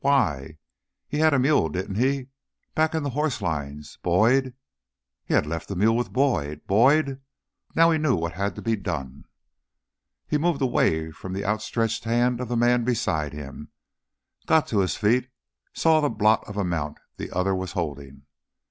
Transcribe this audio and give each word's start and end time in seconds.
Why? 0.03 0.57
He 1.07 1.19
had 1.19 1.31
a 1.31 1.37
mule, 1.37 1.69
didn't 1.69 1.97
he? 1.97 2.29
Back 2.73 2.95
in 2.95 3.03
the 3.03 3.11
horse 3.11 3.39
lines. 3.39 3.99
Boyd 4.01 4.55
he 5.23 5.35
had 5.35 5.45
left 5.45 5.67
the 5.67 5.75
mule 5.75 5.95
with 5.95 6.11
Boyd. 6.11 6.65
Boyd! 6.65 7.21
Now 7.75 7.91
he 7.91 7.99
knew 7.99 8.15
what 8.15 8.31
had 8.33 8.55
to 8.55 8.63
be 8.63 8.75
done! 8.75 9.25
He 10.27 10.39
moved 10.39 10.59
away 10.63 11.11
from 11.11 11.33
the 11.33 11.45
outstretched 11.45 12.05
hand 12.05 12.41
of 12.41 12.47
the 12.47 12.57
man 12.57 12.83
beside 12.83 13.33
him, 13.33 13.69
got 14.47 14.65
to 14.69 14.79
his 14.79 14.95
feet, 14.95 15.29
saw 15.71 16.01
the 16.01 16.09
blot 16.09 16.45
of 16.47 16.57
a 16.57 16.63
mount 16.63 16.97
the 17.17 17.29
other 17.29 17.53
was 17.53 17.73
holding. 17.73 18.23